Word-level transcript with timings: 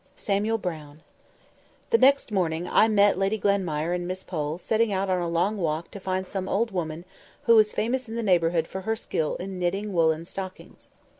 SAMUEL 0.15 0.57
BROWN 0.57 1.03
THE 1.91 1.99
next 1.99 2.31
morning 2.31 2.67
I 2.67 2.87
met 2.87 3.19
Lady 3.19 3.37
Glenmire 3.37 3.93
and 3.93 4.07
Miss 4.07 4.23
Pole 4.23 4.57
setting 4.57 4.91
out 4.91 5.11
on 5.11 5.21
a 5.21 5.29
long 5.29 5.57
walk 5.57 5.91
to 5.91 5.99
find 5.99 6.27
some 6.27 6.49
old 6.49 6.71
woman 6.71 7.05
who 7.43 7.55
was 7.55 7.71
famous 7.71 8.09
in 8.09 8.15
the 8.15 8.23
neighbourhood 8.23 8.65
for 8.65 8.81
her 8.81 8.95
skill 8.95 9.35
in 9.35 9.59
knitting 9.59 9.93
woollen 9.93 10.25
stockings. 10.25 10.89